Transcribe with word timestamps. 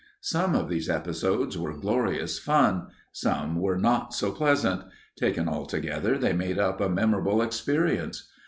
Some 0.23 0.55
of 0.55 0.67
these 0.67 0.89
episodes 0.89 1.59
were 1.59 1.77
glorious 1.77 2.39
fun; 2.39 2.87
some 3.11 3.57
were 3.57 3.77
not 3.77 4.15
so 4.15 4.31
pleasant; 4.31 4.81
taken 5.15 5.47
all 5.47 5.67
together 5.67 6.17
they 6.17 6.33
made 6.33 6.57
up 6.57 6.81
a 6.81 6.89
memorable 6.89 7.39
experience. 7.43 8.27